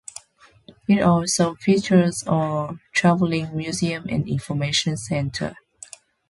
[0.87, 5.55] It also features a Traveling Museum and Information Center.